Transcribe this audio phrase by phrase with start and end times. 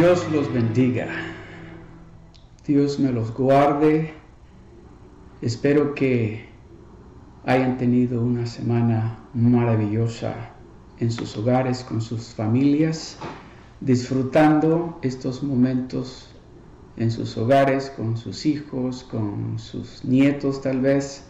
[0.00, 1.08] Dios los bendiga.
[2.64, 4.14] Dios me los guarde.
[5.42, 6.44] Espero que
[7.44, 10.52] hayan tenido una semana maravillosa
[11.00, 13.16] en sus hogares, con sus familias,
[13.80, 16.30] disfrutando estos momentos
[16.96, 21.24] en sus hogares, con sus hijos, con sus nietos tal vez,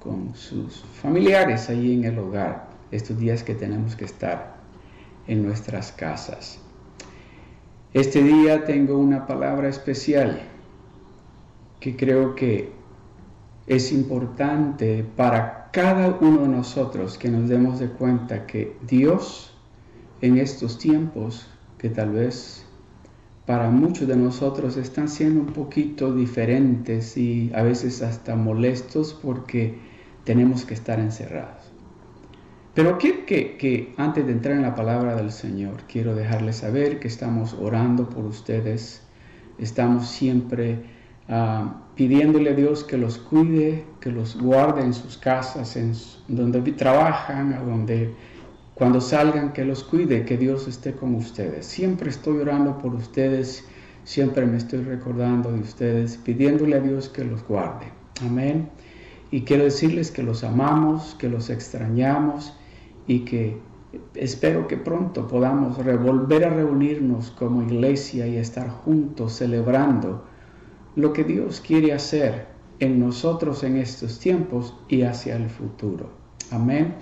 [0.00, 4.58] con sus familiares allí en el hogar, estos días que tenemos que estar
[5.26, 6.60] en nuestras casas.
[7.94, 10.40] Este día tengo una palabra especial
[11.78, 12.72] que creo que
[13.66, 19.54] es importante para cada uno de nosotros que nos demos de cuenta que Dios
[20.22, 22.64] en estos tiempos que tal vez
[23.44, 29.78] para muchos de nosotros están siendo un poquito diferentes y a veces hasta molestos porque
[30.24, 31.61] tenemos que estar encerrados.
[32.74, 37.08] Pero quiero que, antes de entrar en la palabra del Señor, quiero dejarles saber que
[37.08, 39.02] estamos orando por ustedes,
[39.58, 40.78] estamos siempre
[41.28, 45.92] ah, pidiéndole a Dios que los cuide, que los guarde en sus casas, en
[46.28, 48.14] donde trabajan, a donde
[48.74, 51.66] cuando salgan, que los cuide, que Dios esté con ustedes.
[51.66, 53.66] Siempre estoy orando por ustedes,
[54.04, 57.84] siempre me estoy recordando de ustedes, pidiéndole a Dios que los guarde.
[58.22, 58.70] Amén.
[59.30, 62.54] Y quiero decirles que los amamos, que los extrañamos
[63.06, 63.58] y que
[64.14, 70.24] espero que pronto podamos volver a reunirnos como iglesia y estar juntos celebrando
[70.96, 72.46] lo que Dios quiere hacer
[72.78, 76.10] en nosotros en estos tiempos y hacia el futuro.
[76.50, 76.96] Amén.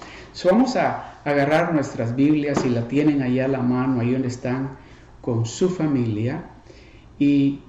[0.44, 4.76] vamos a agarrar nuestras Biblias y la tienen ahí a la mano, ahí donde están
[5.20, 6.44] con su familia.
[7.18, 7.60] Y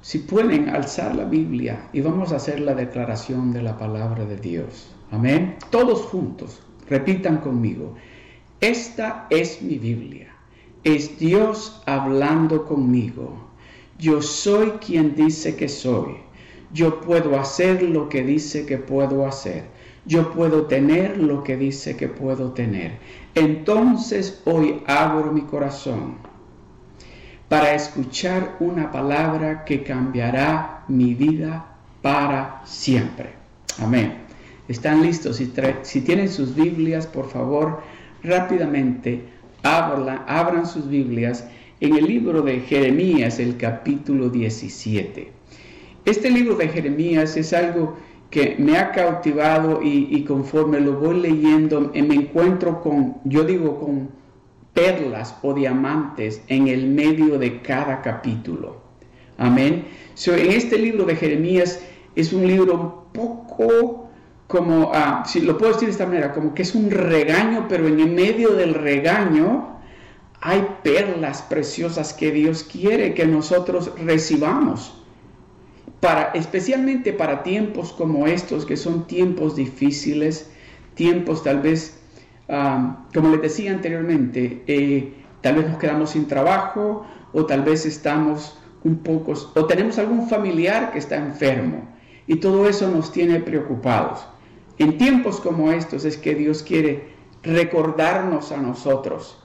[0.00, 4.36] si pueden alzar la Biblia y vamos a hacer la declaración de la palabra de
[4.36, 4.90] Dios.
[5.10, 5.56] Amén.
[5.70, 6.63] Todos juntos.
[6.88, 7.94] Repitan conmigo,
[8.60, 10.28] esta es mi Biblia,
[10.84, 13.36] es Dios hablando conmigo.
[13.98, 16.16] Yo soy quien dice que soy.
[16.72, 19.64] Yo puedo hacer lo que dice que puedo hacer.
[20.06, 22.98] Yo puedo tener lo que dice que puedo tener.
[23.34, 26.16] Entonces hoy abro mi corazón
[27.48, 33.30] para escuchar una palabra que cambiará mi vida para siempre.
[33.80, 34.23] Amén.
[34.68, 35.36] ¿Están listos?
[35.82, 37.80] Si, tienen sus Biblias, por favor,
[38.22, 39.20] rápidamente
[39.62, 41.46] abran, sus Biblias
[41.80, 45.30] en el libro de Jeremías, el capítulo 17.
[46.06, 47.96] Este libro de Jeremías es algo
[48.30, 53.78] que me ha cautivado y, y, conforme lo voy leyendo me encuentro con, yo digo,
[53.78, 54.08] con
[54.72, 58.82] perlas o diamantes en el medio de cada capítulo.
[59.36, 59.84] Amén.
[60.26, 61.80] en este libro de Jeremías
[62.16, 64.03] es un libro poco
[64.46, 67.86] como, ah, si lo puedo decir de esta manera, como que es un regaño, pero
[67.86, 69.78] en medio del regaño
[70.40, 75.00] hay perlas preciosas que Dios quiere que nosotros recibamos.
[76.00, 80.50] Para, especialmente para tiempos como estos, que son tiempos difíciles,
[80.94, 81.98] tiempos tal vez,
[82.50, 87.86] ah, como les decía anteriormente, eh, tal vez nos quedamos sin trabajo o tal vez
[87.86, 91.88] estamos un poco, o tenemos algún familiar que está enfermo
[92.26, 94.26] y todo eso nos tiene preocupados.
[94.78, 99.38] En tiempos como estos es que Dios quiere recordarnos a nosotros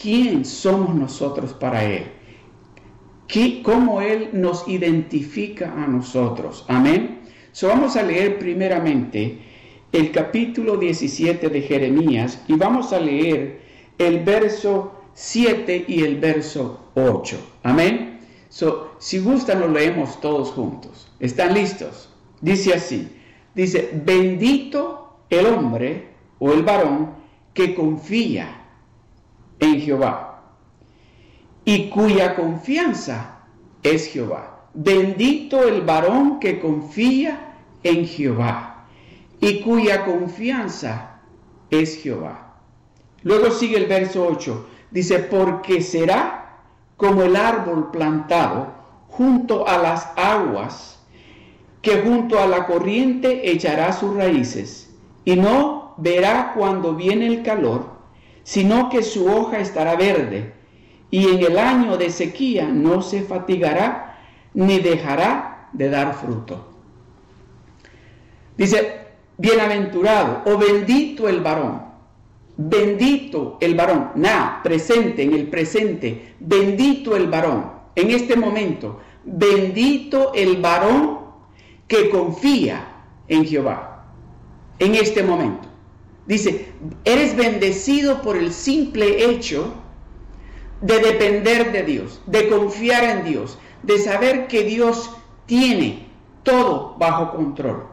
[0.00, 2.04] quién somos nosotros para Él,
[3.28, 6.64] ¿Qué, cómo Él nos identifica a nosotros.
[6.68, 7.22] Amén.
[7.50, 9.38] So, vamos a leer primeramente
[9.90, 13.62] el capítulo 17 de Jeremías y vamos a leer
[13.98, 17.36] el verso 7 y el verso 8.
[17.64, 18.20] Amén.
[18.48, 21.08] So, si gustan, lo leemos todos juntos.
[21.18, 22.10] ¿Están listos?
[22.40, 23.08] Dice así.
[23.56, 27.14] Dice, bendito el hombre o el varón
[27.54, 28.66] que confía
[29.58, 30.42] en Jehová
[31.64, 33.38] y cuya confianza
[33.82, 34.68] es Jehová.
[34.74, 38.84] Bendito el varón que confía en Jehová
[39.40, 41.22] y cuya confianza
[41.70, 42.58] es Jehová.
[43.22, 44.66] Luego sigue el verso 8.
[44.90, 46.58] Dice, porque será
[46.98, 48.74] como el árbol plantado
[49.08, 50.95] junto a las aguas
[51.86, 54.92] que junto a la corriente echará sus raíces,
[55.24, 57.90] y no verá cuando viene el calor,
[58.42, 60.52] sino que su hoja estará verde,
[61.12, 64.18] y en el año de sequía no se fatigará,
[64.52, 66.66] ni dejará de dar fruto.
[68.58, 69.02] Dice,
[69.38, 71.82] bienaventurado o bendito el varón,
[72.56, 80.32] bendito el varón, na, presente, en el presente, bendito el varón, en este momento, bendito
[80.34, 81.25] el varón
[81.88, 82.86] que confía
[83.28, 84.04] en Jehová
[84.78, 85.68] en este momento.
[86.26, 86.72] Dice,
[87.04, 89.74] eres bendecido por el simple hecho
[90.80, 95.10] de depender de Dios, de confiar en Dios, de saber que Dios
[95.46, 96.08] tiene
[96.42, 97.84] todo bajo control.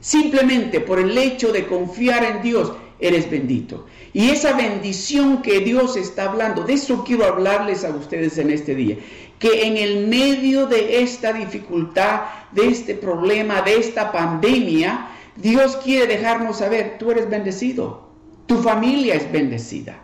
[0.00, 3.86] Simplemente por el hecho de confiar en Dios, eres bendito.
[4.12, 8.74] Y esa bendición que Dios está hablando, de eso quiero hablarles a ustedes en este
[8.74, 8.96] día.
[9.38, 12.22] Que en el medio de esta dificultad,
[12.52, 18.08] de este problema, de esta pandemia, Dios quiere dejarnos saber, tú eres bendecido,
[18.46, 20.02] tu familia es bendecida.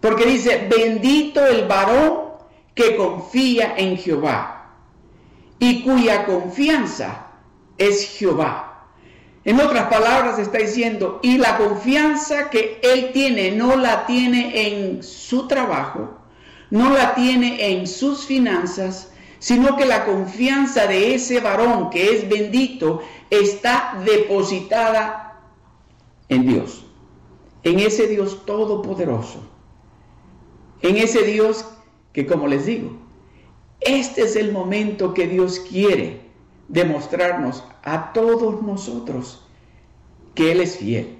[0.00, 2.30] Porque dice, bendito el varón
[2.74, 4.76] que confía en Jehová
[5.58, 7.26] y cuya confianza
[7.76, 8.69] es Jehová.
[9.44, 15.02] En otras palabras está diciendo, y la confianza que él tiene no la tiene en
[15.02, 16.18] su trabajo,
[16.68, 22.28] no la tiene en sus finanzas, sino que la confianza de ese varón que es
[22.28, 23.00] bendito
[23.30, 25.40] está depositada
[26.28, 26.84] en Dios,
[27.62, 29.42] en ese Dios todopoderoso,
[30.82, 31.64] en ese Dios
[32.12, 32.98] que, como les digo,
[33.80, 36.29] este es el momento que Dios quiere
[36.70, 39.44] demostrarnos a todos nosotros
[40.34, 41.18] que Él es fiel,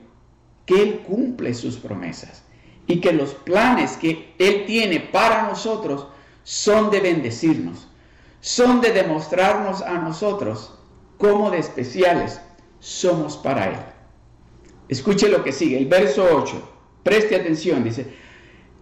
[0.64, 2.44] que Él cumple sus promesas
[2.86, 6.06] y que los planes que Él tiene para nosotros
[6.44, 7.88] son de bendecirnos,
[8.40, 10.72] son de demostrarnos a nosotros
[11.18, 12.40] cómo de especiales
[12.78, 13.78] somos para Él.
[14.88, 16.62] Escuche lo que sigue, el verso 8,
[17.02, 18.06] preste atención, dice,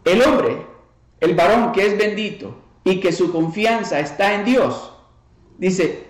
[0.05, 0.67] el hombre,
[1.21, 2.55] el varón que es bendito
[2.85, 4.93] y que su confianza está en Dios,
[5.59, 6.08] dice,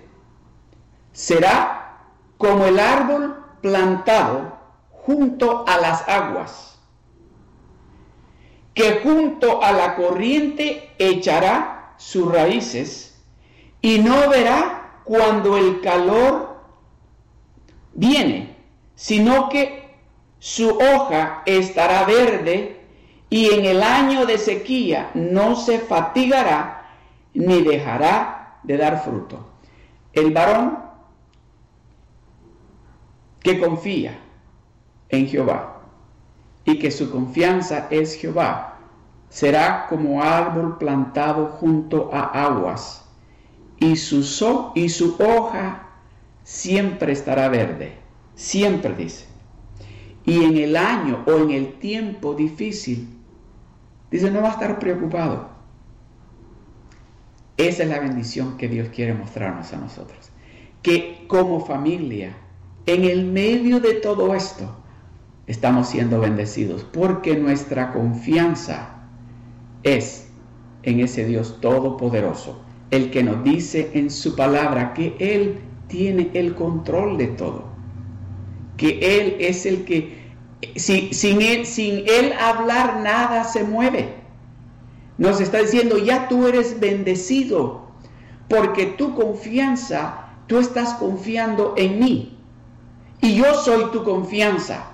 [1.19, 1.97] será
[2.37, 4.57] como el árbol plantado
[4.93, 6.79] junto a las aguas,
[8.73, 13.21] que junto a la corriente echará sus raíces
[13.83, 16.61] y no verá cuando el calor
[17.95, 18.55] viene,
[18.95, 19.99] sino que
[20.39, 22.81] su hoja estará verde
[23.29, 26.93] y en el año de sequía no se fatigará
[27.35, 29.49] ni dejará de dar fruto.
[30.13, 30.88] El varón
[33.41, 34.19] que confía
[35.09, 35.83] en Jehová
[36.65, 38.79] y que su confianza es Jehová,
[39.29, 43.05] será como árbol plantado junto a aguas
[43.79, 45.89] y su, y su hoja
[46.43, 47.95] siempre estará verde,
[48.35, 49.27] siempre dice.
[50.25, 53.09] Y en el año o en el tiempo difícil,
[54.11, 55.49] dice, no va a estar preocupado.
[57.57, 60.31] Esa es la bendición que Dios quiere mostrarnos a nosotros.
[60.83, 62.37] Que como familia,
[62.89, 64.75] en el medio de todo esto,
[65.47, 69.01] estamos siendo bendecidos porque nuestra confianza
[69.83, 70.29] es
[70.85, 76.55] en ese Dios todopoderoso, el que nos dice en su palabra que Él tiene el
[76.55, 77.65] control de todo,
[78.79, 80.17] que Él es el que,
[80.77, 84.15] sin, él, sin Él hablar nada se mueve.
[85.19, 87.83] Nos está diciendo, ya tú eres bendecido,
[88.49, 92.38] porque tu confianza, tú estás confiando en mí
[93.21, 94.85] y yo soy tu confianza.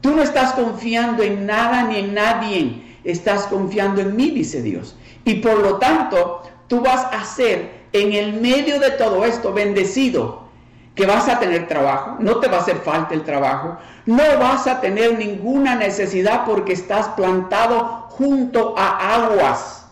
[0.00, 4.96] Tú no estás confiando en nada ni en nadie, estás confiando en mí, dice Dios.
[5.24, 10.48] Y por lo tanto, tú vas a ser en el medio de todo esto bendecido,
[10.94, 14.66] que vas a tener trabajo, no te va a hacer falta el trabajo, no vas
[14.66, 19.86] a tener ninguna necesidad porque estás plantado junto a aguas.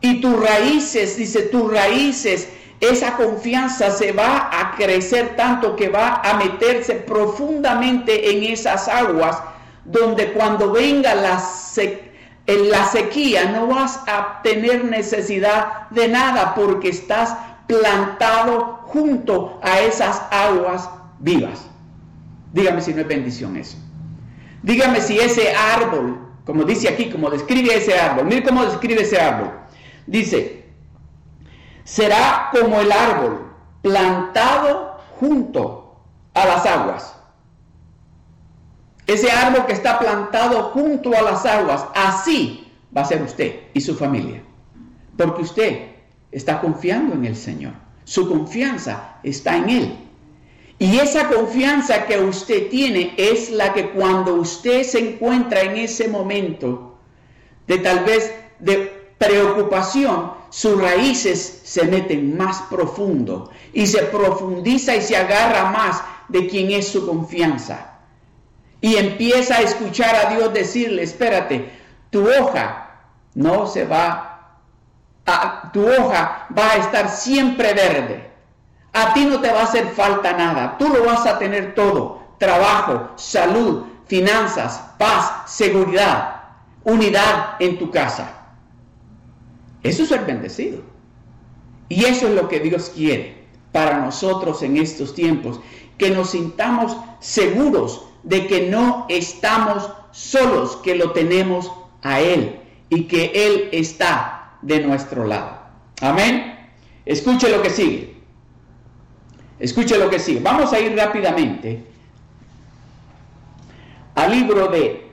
[0.00, 2.48] Y tus raíces, dice, tus raíces
[2.80, 9.38] esa confianza se va a crecer tanto que va a meterse profundamente en esas aguas,
[9.84, 11.40] donde cuando venga la,
[12.46, 20.22] la sequía no vas a tener necesidad de nada porque estás plantado junto a esas
[20.30, 21.66] aguas vivas.
[22.52, 23.78] Dígame si no es bendición eso.
[24.62, 29.20] Dígame si ese árbol, como dice aquí, como describe ese árbol, mire cómo describe ese
[29.20, 29.52] árbol.
[30.06, 30.65] Dice,
[31.86, 36.02] será como el árbol plantado junto
[36.34, 37.14] a las aguas.
[39.06, 43.80] Ese árbol que está plantado junto a las aguas, así va a ser usted y
[43.80, 44.42] su familia.
[45.16, 45.88] Porque usted
[46.32, 47.74] está confiando en el Señor.
[48.02, 49.98] Su confianza está en Él.
[50.80, 56.08] Y esa confianza que usted tiene es la que cuando usted se encuentra en ese
[56.08, 56.98] momento
[57.68, 65.02] de tal vez de preocupación, sus raíces se meten más profundo y se profundiza y
[65.02, 67.92] se agarra más de quien es su confianza.
[68.80, 71.72] Y empieza a escuchar a Dios decirle, espérate,
[72.10, 73.00] tu hoja
[73.34, 74.58] no se va,
[75.26, 78.30] a, tu hoja va a estar siempre verde.
[78.92, 82.22] A ti no te va a hacer falta nada, tú lo vas a tener todo,
[82.38, 86.32] trabajo, salud, finanzas, paz, seguridad.
[86.84, 88.35] unidad en tu casa.
[89.88, 90.82] Eso es ser bendecido.
[91.88, 95.60] Y eso es lo que Dios quiere para nosotros en estos tiempos,
[95.98, 101.70] que nos sintamos seguros de que no estamos solos, que lo tenemos
[102.02, 105.58] a Él y que Él está de nuestro lado.
[106.00, 106.70] Amén.
[107.04, 108.16] Escuche lo que sigue.
[109.58, 110.40] Escuche lo que sigue.
[110.40, 111.84] Vamos a ir rápidamente
[114.14, 115.05] al libro de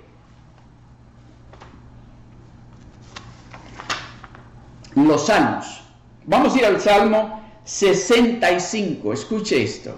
[4.96, 5.82] los Salmos.
[6.26, 9.14] Vamos a ir al Salmo 65.
[9.14, 9.96] Escuche esto.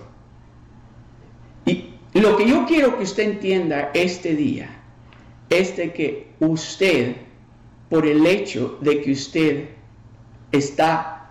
[1.66, 4.70] Y lo que yo quiero que usted entienda este día
[5.50, 7.18] es de que usted,
[7.90, 9.70] por el hecho de que usted
[10.52, 11.30] está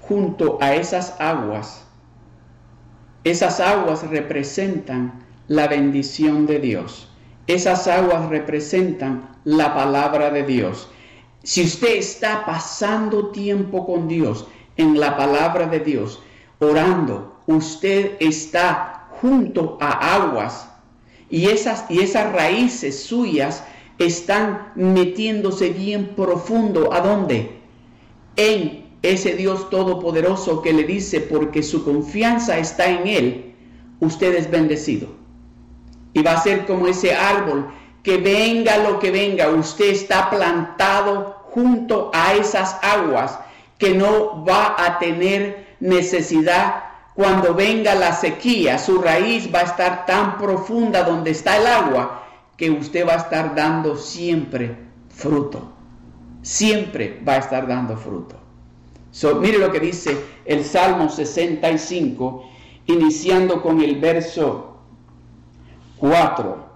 [0.00, 1.84] junto a esas aguas,
[3.24, 7.08] esas aguas representan la bendición de Dios.
[7.46, 10.88] Esas aguas representan la palabra de Dios.
[11.42, 16.22] Si usted está pasando tiempo con Dios en la palabra de Dios,
[16.58, 20.68] orando, usted está junto a aguas
[21.30, 23.64] y esas, y esas raíces suyas
[23.98, 26.92] están metiéndose bien profundo.
[26.92, 27.58] ¿A dónde?
[28.36, 33.54] En ese Dios todopoderoso que le dice, porque su confianza está en Él,
[34.00, 35.08] usted es bendecido.
[36.14, 37.68] Y va a ser como ese árbol,
[38.08, 43.38] que venga lo que venga, usted está plantado junto a esas aguas,
[43.76, 50.06] que no va a tener necesidad cuando venga la sequía, su raíz va a estar
[50.06, 52.24] tan profunda donde está el agua,
[52.56, 54.74] que usted va a estar dando siempre
[55.10, 55.70] fruto.
[56.40, 58.36] Siempre va a estar dando fruto.
[59.10, 62.48] So, mire lo que dice el Salmo 65,
[62.86, 64.78] iniciando con el verso
[65.98, 66.67] 4.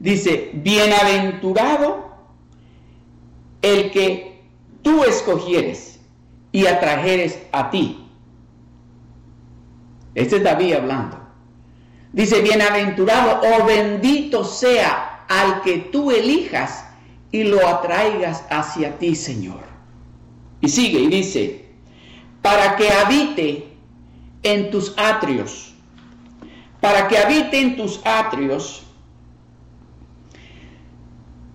[0.00, 2.10] Dice, bienaventurado
[3.60, 4.42] el que
[4.82, 6.00] tú escogieres
[6.52, 8.08] y atrajeres a ti.
[10.14, 11.20] Este es David hablando.
[12.14, 16.84] Dice, bienaventurado o bendito sea al que tú elijas
[17.30, 19.60] y lo atraigas hacia ti, Señor.
[20.62, 21.66] Y sigue y dice,
[22.40, 23.68] para que habite
[24.42, 25.74] en tus atrios,
[26.80, 28.86] para que habite en tus atrios,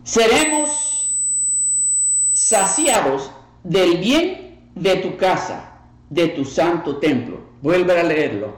[0.05, 1.13] seremos
[2.31, 3.29] saciados
[3.65, 5.74] del bien de tu casa,
[6.09, 7.41] de tu santo templo.
[7.62, 8.55] Vuelve a leerlo.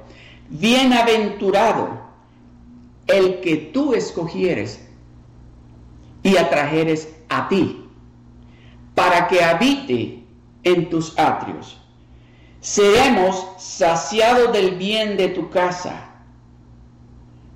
[0.50, 1.90] Bienaventurado
[3.08, 4.88] el que tú escogieres
[6.22, 7.90] y atrajeres a ti,
[8.94, 10.24] para que habite
[10.64, 11.80] en tus atrios
[12.68, 16.10] seremos saciados del bien de tu casa,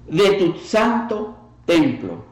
[0.07, 2.24] de tu santo templo.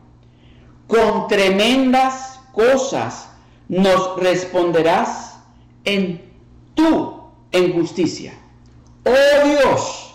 [0.89, 3.29] Con tremendas cosas
[3.69, 5.39] nos responderás
[5.86, 6.29] en
[6.75, 7.22] tu
[7.53, 8.34] en justicia.
[9.05, 10.13] Oh Dios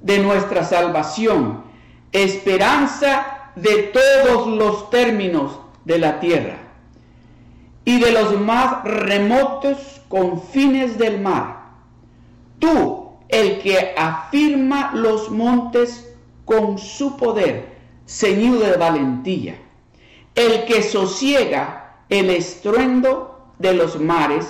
[0.00, 1.64] de nuestra salvación,
[2.12, 6.58] esperanza de todos los términos de la tierra
[7.84, 11.58] y de los más remotos confines del mar
[12.58, 16.12] Tú, el que afirma los montes
[16.44, 17.76] con su poder,
[18.06, 19.58] ceñido de valentía,
[20.38, 24.46] el que sosiega el estruendo de los mares,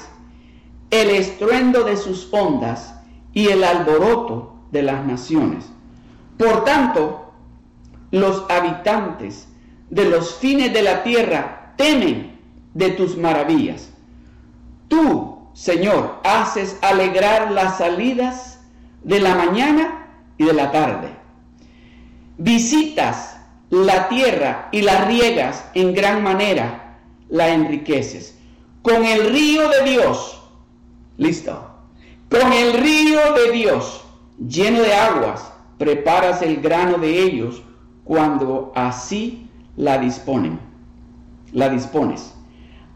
[0.91, 2.95] el estruendo de sus ondas
[3.33, 5.65] y el alboroto de las naciones.
[6.37, 7.33] Por tanto,
[8.11, 9.49] los habitantes
[9.89, 12.39] de los fines de la tierra temen
[12.75, 13.91] de tus maravillas.
[14.89, 18.61] Tú, Señor, haces alegrar las salidas
[19.05, 21.09] de la mañana y de la tarde.
[22.37, 23.38] Visitas
[23.71, 26.99] la tierra y la riegas en gran manera,
[27.29, 28.39] la enriqueces.
[28.83, 30.41] Con el río de Dios,
[31.17, 31.69] listo,
[32.31, 34.05] con el río de Dios
[34.49, 37.63] lleno de aguas, preparas el grano de ellos
[38.05, 40.59] cuando así la disponen,
[41.53, 42.35] la dispones.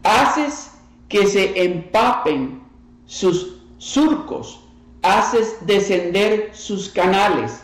[0.03, 0.71] Haces
[1.07, 2.61] que se empapen
[3.05, 4.59] sus surcos,
[5.01, 7.63] haces descender sus canales,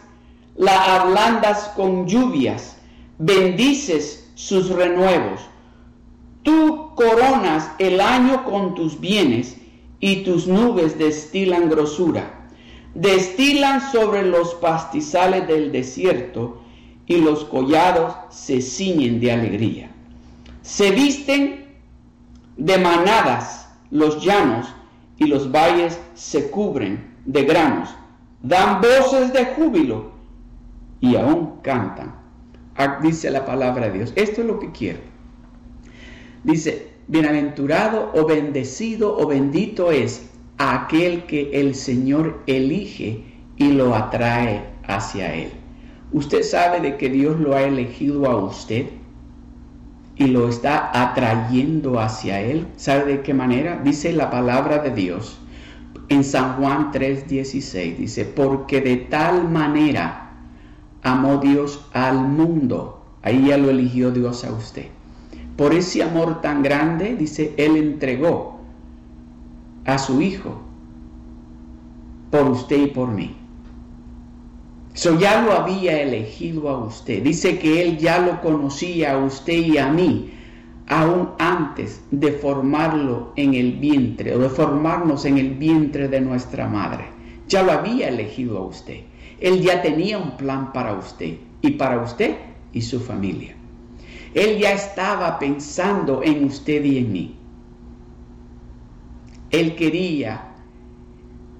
[0.55, 2.77] la ablandas con lluvias,
[3.19, 5.41] bendices sus renuevos.
[6.41, 9.57] Tú coronas el año con tus bienes
[9.99, 12.47] y tus nubes destilan grosura.
[12.95, 16.63] Destilan sobre los pastizales del desierto
[17.05, 19.91] y los collados se ciñen de alegría.
[20.61, 21.77] Se visten
[22.57, 24.67] de manadas los llanos
[25.17, 27.89] y los valles se cubren de granos,
[28.41, 30.11] dan voces de júbilo
[31.01, 32.18] y aún cantan.
[33.01, 34.13] Dice la palabra de Dios.
[34.15, 35.00] Esto es lo que quiero.
[36.43, 43.24] Dice, bienaventurado o bendecido o bendito es aquel que el Señor elige
[43.57, 45.51] y lo atrae hacia Él.
[46.13, 48.88] Usted sabe de que Dios lo ha elegido a usted
[50.15, 52.65] y lo está atrayendo hacia Él.
[52.77, 53.81] ¿Sabe de qué manera?
[53.83, 55.39] Dice la palabra de Dios
[56.09, 57.98] en San Juan 3:16.
[57.98, 60.18] Dice, porque de tal manera
[61.11, 63.01] amó Dios al mundo.
[63.21, 64.87] Ahí ya lo eligió Dios a usted.
[65.57, 68.59] Por ese amor tan grande, dice, Él entregó
[69.85, 70.61] a su Hijo
[72.31, 73.35] por usted y por mí.
[74.93, 77.23] Eso ya lo había elegido a usted.
[77.23, 80.31] Dice que Él ya lo conocía a usted y a mí,
[80.87, 86.67] aún antes de formarlo en el vientre o de formarnos en el vientre de nuestra
[86.67, 87.18] madre.
[87.49, 89.01] Ya lo había elegido a usted.
[89.39, 92.37] Él ya tenía un plan para usted y para usted
[92.71, 93.55] y su familia.
[94.33, 97.35] Él ya estaba pensando en usted y en mí.
[99.49, 100.49] Él quería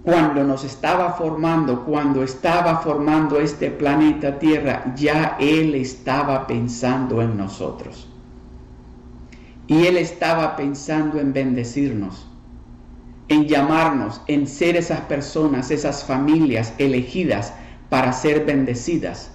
[0.04, 7.38] cuando nos estaba formando, cuando estaba formando este planeta Tierra, ya Él estaba pensando en
[7.38, 8.08] nosotros.
[9.68, 12.29] Y Él estaba pensando en bendecirnos,
[13.30, 17.54] en llamarnos, en ser esas personas, esas familias elegidas
[17.90, 19.32] para ser bendecidas,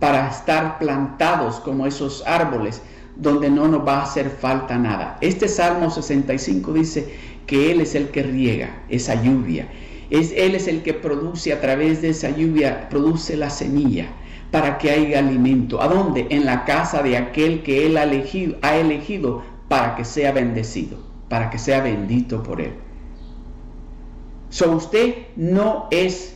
[0.00, 2.82] para estar plantados como esos árboles
[3.16, 5.18] donde no nos va a hacer falta nada.
[5.20, 7.14] Este Salmo 65 dice
[7.46, 9.68] que Él es el que riega esa lluvia
[10.10, 14.06] es, Él es el que produce a través de esa lluvia, produce la semilla
[14.50, 15.82] para que haya alimento.
[15.82, 16.26] ¿A dónde?
[16.30, 20.98] En la casa de aquel que Él ha elegido, ha elegido para que sea bendecido,
[21.28, 22.72] para que sea bendito por Él.
[24.50, 26.34] So usted no es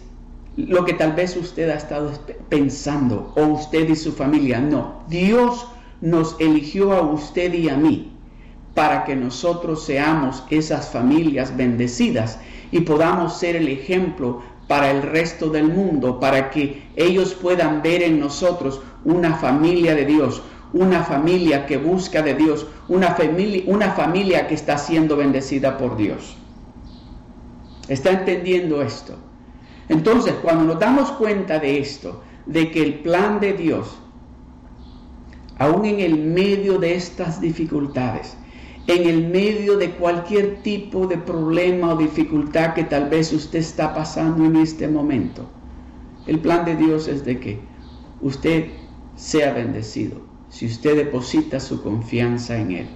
[0.57, 2.13] lo que tal vez usted ha estado
[2.49, 4.61] pensando, o usted y su familia.
[4.61, 5.67] No, Dios
[6.01, 8.13] nos eligió a usted y a mí
[8.75, 12.39] para que nosotros seamos esas familias bendecidas
[12.71, 18.03] y podamos ser el ejemplo para el resto del mundo, para que ellos puedan ver
[18.03, 23.91] en nosotros una familia de Dios, una familia que busca de Dios, una familia, una
[23.93, 26.37] familia que está siendo bendecida por Dios.
[27.89, 29.17] ¿Está entendiendo esto?
[29.89, 33.99] Entonces, cuando nos damos cuenta de esto, de que el plan de Dios,
[35.59, 38.37] aún en el medio de estas dificultades,
[38.87, 43.95] en el medio de cualquier tipo de problema o dificultad que tal vez usted está
[43.95, 45.49] pasando en este momento.
[46.27, 47.61] El plan de Dios es de que
[48.21, 48.71] usted
[49.17, 52.87] sea bendecido si usted deposita su confianza en Él.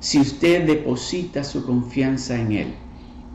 [0.00, 2.74] Si usted deposita su confianza en Él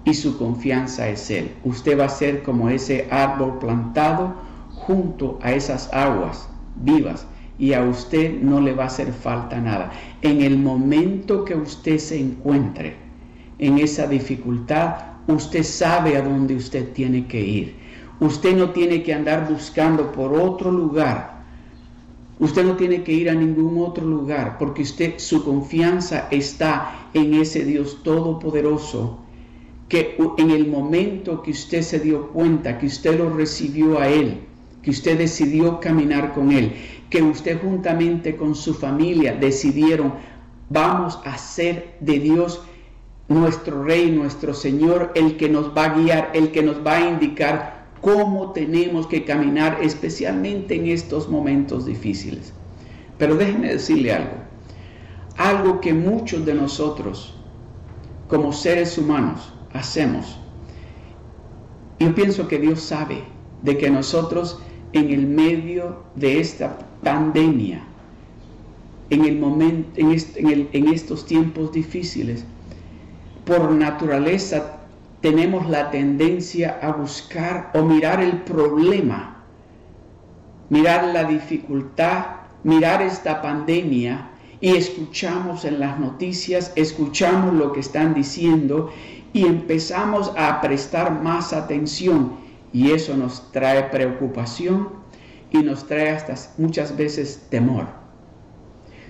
[0.03, 4.33] y su confianza es Él, usted va a ser como ese árbol plantado
[4.73, 7.27] junto a esas aguas vivas
[7.59, 9.91] y a usted no le va a hacer falta nada.
[10.23, 12.95] En el momento que usted se encuentre
[13.59, 14.95] en esa dificultad,
[15.27, 17.75] usted sabe a dónde usted tiene que ir.
[18.19, 21.43] Usted no tiene que andar buscando por otro lugar.
[22.39, 27.35] Usted no tiene que ir a ningún otro lugar porque usted su confianza está en
[27.35, 29.20] ese Dios todopoderoso
[29.91, 34.39] que en el momento que usted se dio cuenta que usted lo recibió a él,
[34.81, 36.75] que usted decidió caminar con él,
[37.09, 40.13] que usted juntamente con su familia decidieron,
[40.69, 42.61] vamos a ser de Dios
[43.27, 47.09] nuestro Rey, nuestro Señor, el que nos va a guiar, el que nos va a
[47.09, 52.53] indicar cómo tenemos que caminar, especialmente en estos momentos difíciles.
[53.17, 54.37] Pero déjeme decirle algo,
[55.35, 57.35] algo que muchos de nosotros,
[58.29, 60.39] como seres humanos, hacemos.
[61.99, 63.23] Yo pienso que Dios sabe
[63.61, 64.59] de que nosotros
[64.93, 67.83] en el medio de esta pandemia,
[69.09, 72.43] en, el momento, en, en estos tiempos difíciles,
[73.45, 74.79] por naturaleza
[75.21, 79.43] tenemos la tendencia a buscar o mirar el problema,
[80.69, 82.25] mirar la dificultad,
[82.63, 84.29] mirar esta pandemia
[84.59, 88.91] y escuchamos en las noticias, escuchamos lo que están diciendo
[89.33, 92.33] y empezamos a prestar más atención
[92.73, 94.89] y eso nos trae preocupación
[95.51, 97.87] y nos trae hasta muchas veces temor.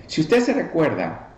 [0.06, 1.34] Si usted se recuerda,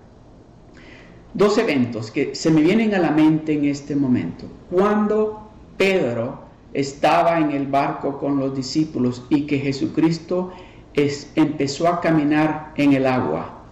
[1.35, 4.47] dos eventos que se me vienen a la mente en este momento.
[4.71, 10.53] Cuando Pedro estaba en el barco con los discípulos y que Jesucristo
[10.95, 13.63] empezó a caminar en el agua.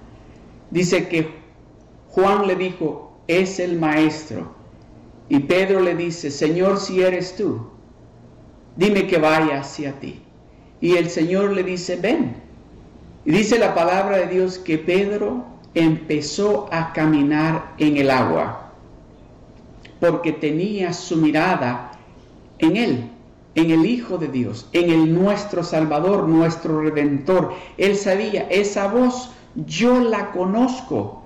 [0.70, 1.28] Dice que
[2.08, 4.61] Juan le dijo, es el maestro.
[5.28, 7.68] Y Pedro le dice, Señor, si eres tú,
[8.76, 10.20] dime que vaya hacia ti.
[10.80, 12.36] Y el Señor le dice, ven.
[13.24, 18.72] Y dice la palabra de Dios que Pedro empezó a caminar en el agua,
[20.00, 21.92] porque tenía su mirada
[22.58, 23.10] en Él,
[23.54, 27.54] en el Hijo de Dios, en el nuestro Salvador, nuestro Redentor.
[27.78, 29.30] Él sabía, esa voz
[29.66, 31.21] yo la conozco.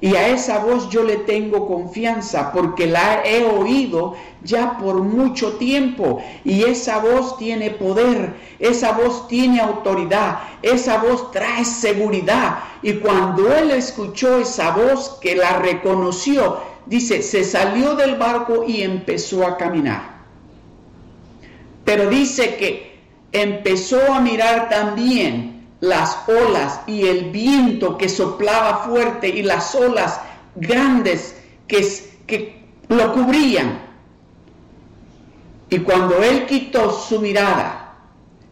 [0.00, 5.54] Y a esa voz yo le tengo confianza porque la he oído ya por mucho
[5.54, 6.22] tiempo.
[6.44, 12.60] Y esa voz tiene poder, esa voz tiene autoridad, esa voz trae seguridad.
[12.82, 18.82] Y cuando él escuchó esa voz que la reconoció, dice, se salió del barco y
[18.82, 20.18] empezó a caminar.
[21.84, 22.98] Pero dice que
[23.32, 30.20] empezó a mirar también las olas y el viento que soplaba fuerte y las olas
[30.56, 31.36] grandes
[31.66, 31.86] que,
[32.26, 33.86] que lo cubrían.
[35.70, 37.94] Y cuando él quitó su mirada,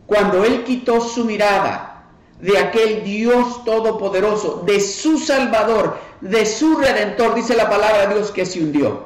[0.06, 2.04] cuando él quitó su mirada
[2.40, 8.30] de aquel Dios todopoderoso, de su Salvador, de su Redentor, dice la palabra de Dios
[8.30, 9.04] que se hundió.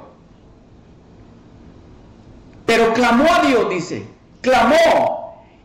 [2.66, 4.06] Pero clamó a Dios, dice,
[4.40, 5.19] clamó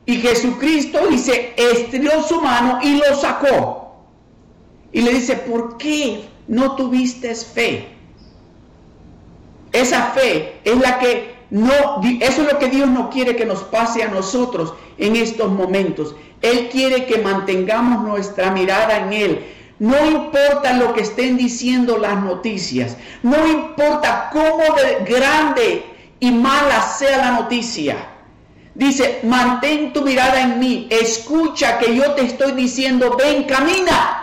[0.06, 3.96] y Jesucristo dice, estiró su mano y lo sacó.
[4.92, 7.88] Y le dice, ¿por qué no tuviste fe?
[9.72, 11.72] Esa fe es la que no,
[12.22, 16.16] eso es lo que Dios no quiere que nos pase a nosotros en estos momentos.
[16.42, 19.46] Él quiere que mantengamos nuestra mirada en Él.
[19.80, 24.64] No importa lo que estén diciendo las noticias, no importa cómo
[25.06, 25.84] grande
[26.22, 28.15] y mala sea la noticia.
[28.76, 34.22] Dice, mantén tu mirada en mí, escucha que yo te estoy diciendo, ven, camina.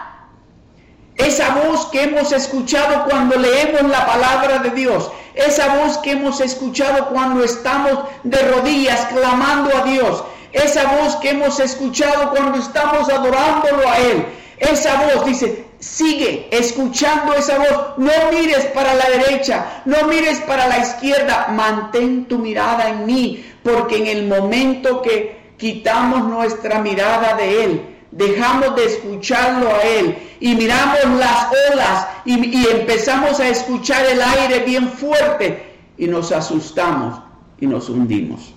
[1.16, 6.40] Esa voz que hemos escuchado cuando leemos la palabra de Dios, esa voz que hemos
[6.40, 13.08] escuchado cuando estamos de rodillas clamando a Dios, esa voz que hemos escuchado cuando estamos
[13.08, 14.26] adorándolo a Él,
[14.58, 20.68] esa voz dice, sigue escuchando esa voz, no mires para la derecha, no mires para
[20.68, 27.36] la izquierda, mantén tu mirada en mí, porque en el momento que quitamos nuestra mirada
[27.36, 34.04] de Él, dejamos de escucharlo a Él y miramos las olas y, empezamos a escuchar
[34.06, 35.62] el aire bien fuerte
[35.96, 37.20] y nos asustamos
[37.60, 38.52] y nos hundimos.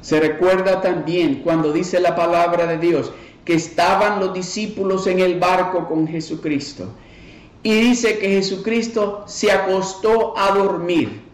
[0.00, 3.12] Se recuerda también cuando dice la palabra de Dios
[3.44, 6.88] que estaban los discípulos en el barco con Jesucristo.
[7.62, 11.29] Y dice que Jesucristo se acostó a dormir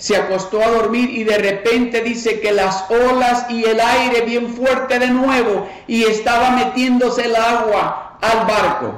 [0.00, 4.48] se acostó a dormir y de repente dice que las olas y el aire bien
[4.48, 8.94] fuerte de nuevo y estaba metiéndose el agua al barco.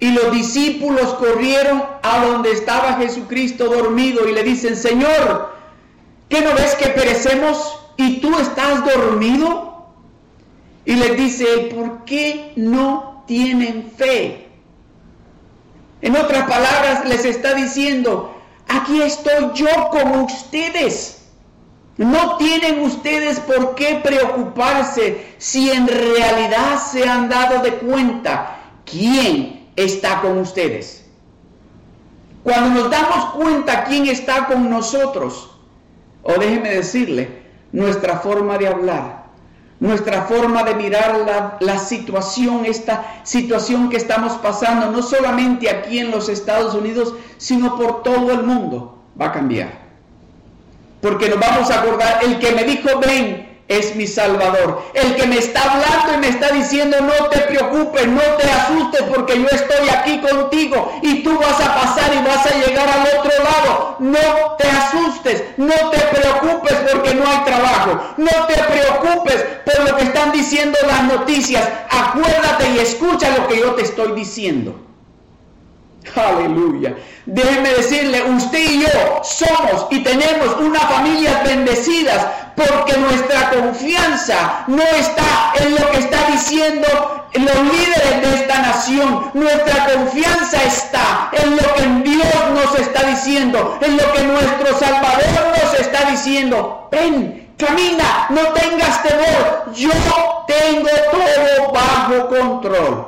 [0.00, 5.54] Y los discípulos corrieron a donde estaba Jesucristo dormido y le dicen, Señor,
[6.28, 9.86] ¿qué no ves que perecemos y tú estás dormido?
[10.84, 14.48] Y les dice, ¿por qué no tienen fe?
[16.00, 18.41] En otras palabras, les está diciendo,
[18.76, 21.18] aquí estoy yo con ustedes.
[21.96, 29.68] No tienen ustedes por qué preocuparse si en realidad se han dado de cuenta quién
[29.76, 31.04] está con ustedes.
[32.42, 35.50] Cuando nos damos cuenta quién está con nosotros,
[36.22, 39.21] o déjeme decirle, nuestra forma de hablar,
[39.82, 46.12] nuestra forma de mirar la, situación, esta situación que estamos pasando, no solamente aquí en
[46.12, 49.72] los Estados Unidos, sino por todo el mundo, va a cambiar.
[51.00, 54.82] Porque nos vamos a acordar, el que me dijo, ven, es mi Salvador.
[54.94, 59.02] El que me está hablando y me está diciendo, no te preocupes, no te asustes
[59.14, 63.18] porque yo estoy aquí contigo y tú vas a pasar y vas a llegar al
[63.18, 63.96] otro lado.
[64.00, 68.00] No te asustes, no te preocupes porque no hay trabajo.
[68.16, 71.68] No te preocupes por lo que están diciendo las noticias.
[71.90, 74.91] Acuérdate y escucha lo que yo te estoy diciendo.
[76.14, 76.94] Aleluya.
[77.26, 84.82] Déjeme decirle, usted y yo somos y tenemos una familia bendecidas porque nuestra confianza no
[84.82, 89.30] está en lo que está diciendo los líderes de esta nación.
[89.34, 95.56] Nuestra confianza está en lo que Dios nos está diciendo, en lo que nuestro Salvador
[95.56, 96.88] nos está diciendo.
[96.90, 99.90] Ven, camina, no tengas temor, yo
[100.46, 103.06] tengo todo bajo control.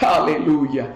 [0.00, 0.94] Aleluya.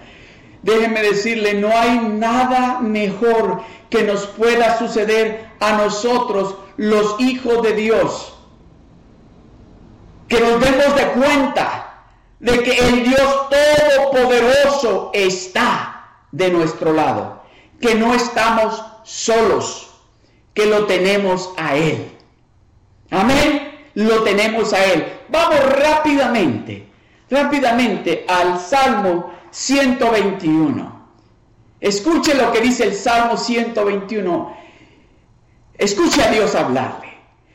[0.63, 7.73] Déjeme decirle, no hay nada mejor que nos pueda suceder a nosotros, los hijos de
[7.75, 8.35] Dios.
[10.29, 12.05] Que nos demos de cuenta
[12.39, 17.43] de que el Dios Todopoderoso está de nuestro lado,
[17.81, 19.91] que no estamos solos,
[20.55, 22.13] que lo tenemos a Él.
[23.11, 25.13] Amén, lo tenemos a Él.
[25.29, 26.93] Vamos rápidamente
[27.33, 31.03] rápidamente al Salmo 121.
[31.81, 34.57] Escuche lo que dice el Salmo 121.
[35.79, 37.13] Escuche a Dios hablarle.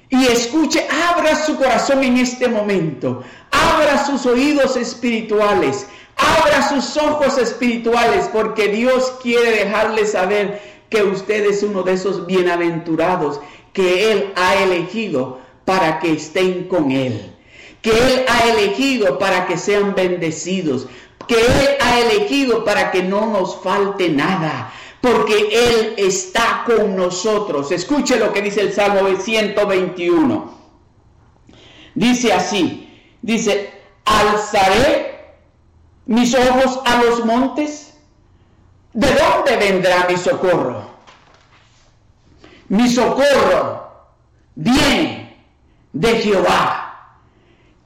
[0.10, 3.24] Y escuche, abra su corazón en este momento.
[3.52, 5.88] Abra sus oídos espirituales.
[6.16, 12.26] Abra sus ojos espirituales porque Dios quiere dejarle saber que usted es uno de esos
[12.26, 13.42] bienaventurados
[13.74, 17.34] que Él ha elegido para que estén con Él.
[17.82, 20.88] Que Él ha elegido para que sean bendecidos.
[21.28, 24.72] Que Él ha elegido para que no nos falte nada.
[25.02, 27.72] Porque Él está con nosotros.
[27.72, 30.58] Escuche lo que dice el Salmo 121.
[31.96, 32.84] Dice así.
[33.22, 33.72] Dice,
[34.06, 35.36] alzaré
[36.06, 37.94] mis ojos a los montes.
[38.94, 40.88] ¿De dónde vendrá mi socorro?
[42.70, 43.88] Mi socorro
[44.56, 45.46] viene
[45.94, 47.22] de Jehová,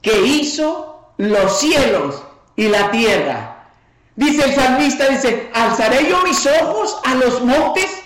[0.00, 2.22] que hizo los cielos
[2.56, 3.68] y la tierra.
[4.14, 8.02] Dice el salmista, dice, alzaré yo mis ojos a los montes,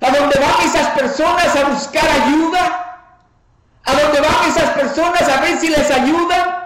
[0.00, 3.10] a donde van esas personas a buscar ayuda,
[3.84, 6.64] a donde van esas personas a ver si les ayudan.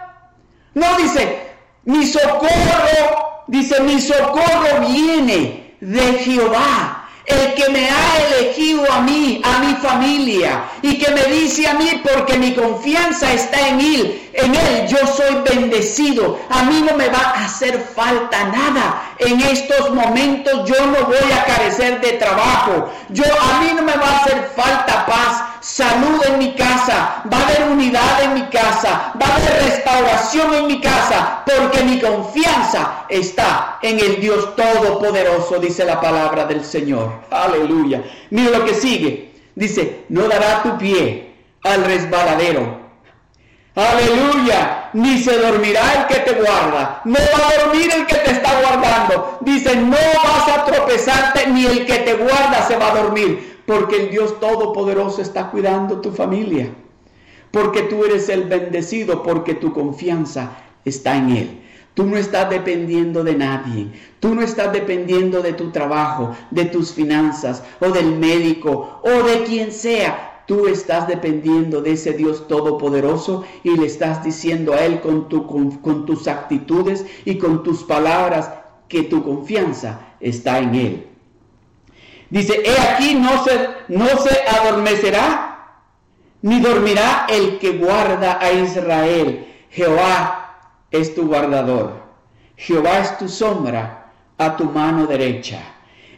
[0.74, 1.50] No dice,
[1.84, 6.99] mi socorro, dice, mi socorro viene de Jehová
[7.30, 11.74] el que me ha elegido a mí, a mi familia, y que me dice a
[11.74, 16.96] mí, porque mi confianza está en Él, en Él yo soy bendecido, a mí no
[16.96, 19.14] me va a hacer falta nada.
[19.18, 23.94] En estos momentos yo no voy a carecer de trabajo, yo a mí no me
[23.94, 28.42] va a hacer falta paz, salud en mi casa, va a haber unidad en mi
[28.48, 34.56] casa, va a haber restauración en mi casa, porque mi confianza está en el Dios
[34.56, 37.12] Todopoderoso, dice la palabra del Señor.
[37.30, 38.02] Aleluya.
[38.30, 39.32] Mira lo que sigue.
[39.54, 42.80] Dice, no dará tu pie al resbaladero.
[43.74, 44.90] Aleluya.
[44.92, 47.02] Ni se dormirá el que te guarda.
[47.04, 49.38] No va a dormir el que te está guardando.
[49.42, 54.02] Dice, no vas a tropezarte ni el que te guarda se va a dormir porque
[54.02, 56.74] el Dios Todopoderoso está cuidando tu familia,
[57.52, 61.60] porque tú eres el bendecido, porque tu confianza está en Él.
[61.94, 63.86] Tú no estás dependiendo de nadie,
[64.18, 69.44] tú no estás dependiendo de tu trabajo, de tus finanzas o del médico o de
[69.44, 70.42] quien sea.
[70.48, 75.46] Tú estás dependiendo de ese Dios todopoderoso y le estás diciendo a Él con, tu,
[75.46, 78.50] con tus actitudes y con tus palabras
[78.88, 81.09] que tu confianza está en Él.
[82.30, 85.50] Dice, he aquí no se, no se adormecerá,
[86.42, 89.46] ni dormirá el que guarda a Israel.
[89.70, 90.58] Jehová
[90.92, 92.00] es tu guardador.
[92.56, 95.60] Jehová es tu sombra a tu mano derecha.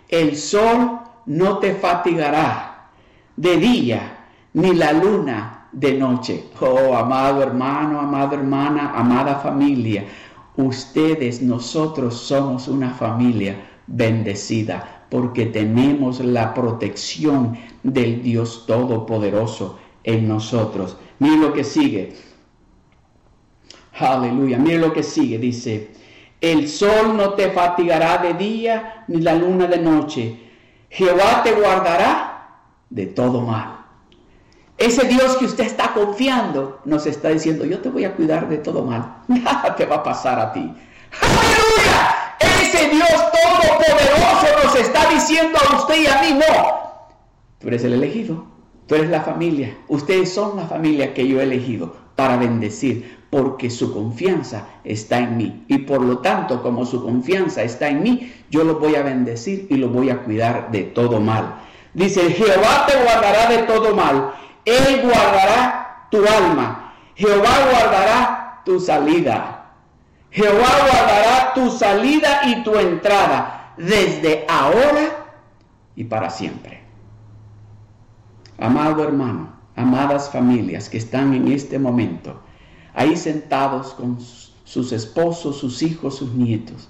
[0.08, 2.88] El sol no te fatigará
[3.36, 4.18] de día,
[4.52, 6.44] ni la luna de noche.
[6.60, 10.04] Oh, amado hermano, amada hermana, amada familia,
[10.56, 20.96] ustedes, nosotros somos una familia bendecida porque tenemos la protección del Dios Todopoderoso en nosotros.
[21.18, 22.16] Mire lo que sigue.
[23.92, 24.56] Aleluya.
[24.56, 25.36] Mire lo que sigue.
[25.36, 25.90] Dice,
[26.40, 30.40] el sol no te fatigará de día ni la luna de noche.
[30.88, 33.84] Jehová te guardará de todo mal.
[34.78, 38.56] Ese Dios que usted está confiando nos está diciendo, yo te voy a cuidar de
[38.56, 39.18] todo mal.
[39.28, 40.60] Nada te va a pasar a ti.
[41.20, 42.21] Aleluya.
[42.62, 46.82] Ese Dios todopoderoso nos está diciendo a usted y a mí, no.
[47.58, 48.44] Tú eres el elegido,
[48.86, 53.70] tú eres la familia, ustedes son la familia que yo he elegido para bendecir, porque
[53.70, 55.64] su confianza está en mí.
[55.68, 59.66] Y por lo tanto, como su confianza está en mí, yo lo voy a bendecir
[59.70, 61.60] y lo voy a cuidar de todo mal.
[61.94, 64.32] Dice, Jehová te guardará de todo mal,
[64.64, 69.61] Él guardará tu alma, Jehová guardará tu salida.
[70.32, 75.34] Jehová guardará tu salida y tu entrada desde ahora
[75.94, 76.80] y para siempre.
[78.58, 82.40] Amado hermano, amadas familias que están en este momento,
[82.94, 84.18] ahí sentados con
[84.64, 86.88] sus esposos, sus hijos, sus nietos,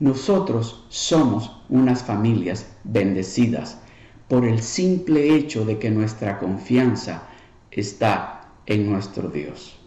[0.00, 3.78] nosotros somos unas familias bendecidas
[4.26, 7.22] por el simple hecho de que nuestra confianza
[7.70, 9.79] está en nuestro Dios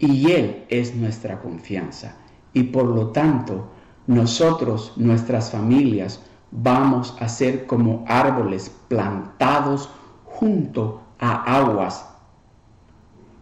[0.00, 2.16] y Él es nuestra confianza.
[2.54, 3.68] Y por lo tanto,
[4.06, 9.90] nosotros, nuestras familias, vamos a ser como árboles plantados
[10.24, 12.08] junto a aguas.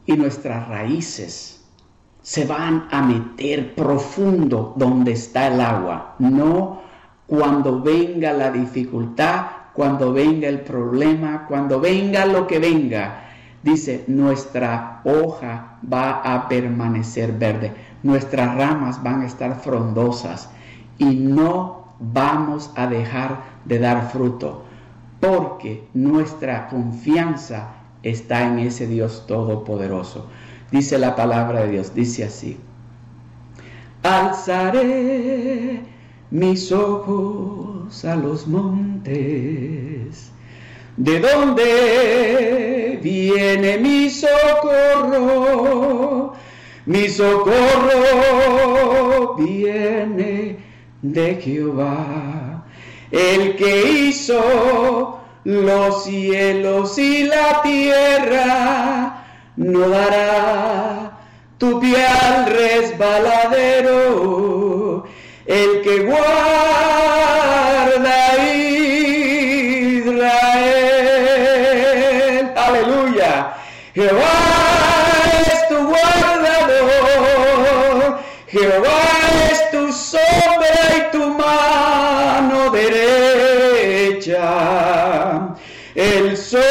[0.04, 1.64] Y nuestras raíces
[2.22, 6.82] se van a meter profundo donde está el agua, no
[7.26, 13.27] cuando venga la dificultad, cuando venga el problema, cuando venga lo que venga
[13.70, 20.50] dice, nuestra hoja va a permanecer verde, nuestras ramas van a estar frondosas
[20.98, 24.64] y no vamos a dejar de dar fruto,
[25.20, 30.26] porque nuestra confianza está en ese Dios todopoderoso.
[30.70, 32.58] Dice la palabra de Dios, dice así,
[34.02, 35.82] alzaré
[36.30, 39.97] mis ojos a los montes.
[40.98, 45.14] ¿De dónde viene mi socorro?
[46.86, 48.02] Mi socorro
[49.36, 50.56] viene
[51.00, 52.64] de Jehová,
[53.12, 61.16] el que hizo los cielos y la tierra, no dará
[61.58, 63.94] tu pie al resbaladero,
[65.46, 67.07] el que guarda
[73.98, 74.38] Jehová
[75.50, 77.18] es tu guardador.
[78.46, 79.02] Jehová
[79.50, 84.44] es tu sombra y tu mano derecha.
[85.96, 86.62] El sol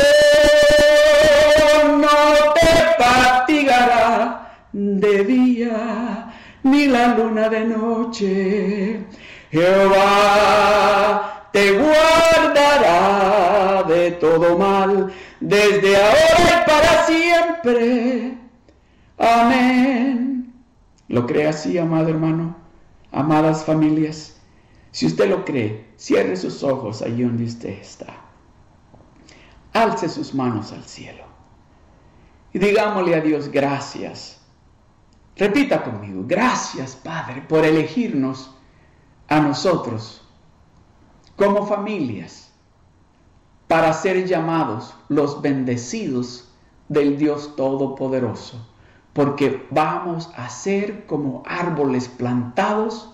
[2.00, 6.32] no te fatigará de día
[6.64, 9.02] ni la luna de noche.
[9.52, 13.04] Jehová te guardará
[13.86, 15.12] de todo mal
[15.42, 16.17] desde ahora
[21.08, 22.56] ¿Lo cree así, amado hermano?
[23.12, 24.40] Amadas familias.
[24.92, 28.08] Si usted lo cree, cierre sus ojos allí donde usted está.
[29.74, 31.24] Alce sus manos al cielo.
[32.54, 34.42] Y digámosle a Dios gracias.
[35.36, 38.50] Repita conmigo, gracias Padre por elegirnos
[39.28, 40.24] a nosotros
[41.36, 42.52] como familias
[43.68, 46.52] para ser llamados los bendecidos
[46.90, 48.66] del Dios Todopoderoso,
[49.18, 53.12] porque vamos a ser como árboles plantados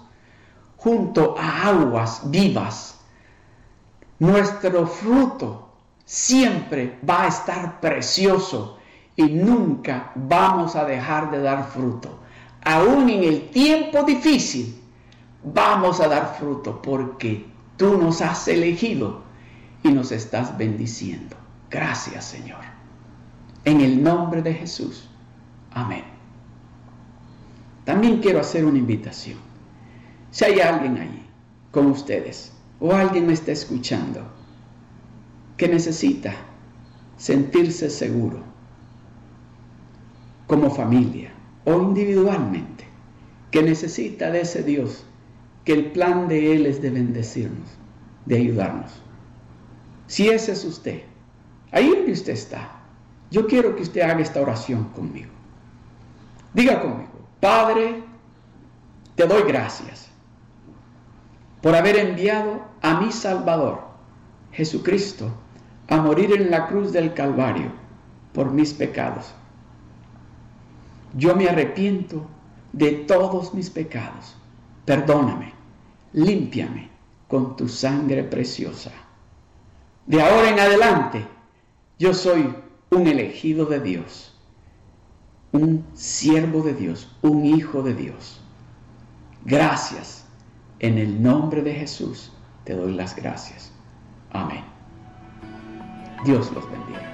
[0.76, 3.00] junto a aguas vivas.
[4.20, 5.70] Nuestro fruto
[6.04, 8.80] siempre va a estar precioso
[9.16, 12.20] y nunca vamos a dejar de dar fruto.
[12.66, 14.84] Aún en el tiempo difícil,
[15.42, 17.46] vamos a dar fruto porque
[17.78, 19.22] tú nos has elegido
[19.84, 21.38] y nos estás bendiciendo.
[21.70, 22.66] Gracias Señor.
[23.63, 25.10] En el nombre de Jesús.
[25.74, 26.04] Amén.
[27.86, 29.38] También quiero hacer una invitación.
[30.32, 31.24] Si hay alguien allí
[31.72, 34.26] con ustedes o alguien me está escuchando
[35.58, 36.34] que necesita
[37.18, 38.42] sentirse seguro
[40.48, 41.32] como familia
[41.66, 42.86] o individualmente,
[43.52, 45.06] que necesita de ese Dios
[45.64, 47.70] que el plan de Él es de bendecirnos,
[48.26, 48.92] de ayudarnos.
[50.08, 51.04] Si ese es usted,
[51.72, 52.82] ahí donde usted está,
[53.32, 55.33] yo quiero que usted haga esta oración conmigo.
[56.54, 58.04] Diga conmigo, Padre,
[59.16, 60.10] te doy gracias
[61.62, 63.82] por haber enviado a mi Salvador,
[64.52, 65.32] Jesucristo,
[65.88, 67.72] a morir en la cruz del Calvario
[68.34, 69.34] por mis pecados.
[71.16, 72.26] Yo me arrepiento
[72.72, 74.36] de todos mis pecados
[74.86, 75.54] perdóname,
[76.13, 76.89] límpiame
[77.28, 78.92] con tu sangre preciosa.
[80.06, 81.26] De ahora en adelante,
[81.98, 82.54] yo soy
[82.89, 84.33] un elegido de Dios,
[85.54, 88.42] un siervo de Dios, un hijo de Dios.
[89.46, 90.26] Gracias.
[90.80, 92.34] En el nombre de Jesús
[92.66, 93.72] te doy las gracias.
[94.32, 94.63] Amén.
[96.26, 97.12] Dios los bendiga.